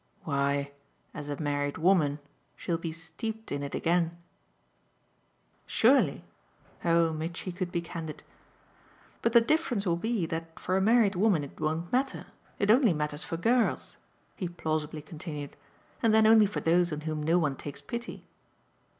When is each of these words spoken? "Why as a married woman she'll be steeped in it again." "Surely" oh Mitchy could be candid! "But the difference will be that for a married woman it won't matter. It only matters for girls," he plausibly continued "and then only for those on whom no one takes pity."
"Why 0.23 0.71
as 1.13 1.29
a 1.29 1.39
married 1.39 1.77
woman 1.77 2.17
she'll 2.55 2.79
be 2.79 2.91
steeped 2.91 3.51
in 3.51 3.61
it 3.61 3.75
again." 3.75 4.17
"Surely" 5.67 6.25
oh 6.83 7.13
Mitchy 7.13 7.51
could 7.51 7.71
be 7.71 7.83
candid! 7.83 8.23
"But 9.21 9.33
the 9.33 9.41
difference 9.41 9.85
will 9.85 9.97
be 9.97 10.25
that 10.25 10.59
for 10.59 10.75
a 10.75 10.81
married 10.81 11.13
woman 11.13 11.43
it 11.43 11.59
won't 11.59 11.91
matter. 11.91 12.25
It 12.57 12.71
only 12.71 12.93
matters 12.93 13.23
for 13.23 13.37
girls," 13.37 13.97
he 14.35 14.49
plausibly 14.49 15.03
continued 15.03 15.55
"and 16.01 16.15
then 16.15 16.25
only 16.25 16.47
for 16.47 16.61
those 16.61 16.91
on 16.91 17.01
whom 17.01 17.21
no 17.21 17.37
one 17.37 17.55
takes 17.55 17.79
pity." 17.79 18.25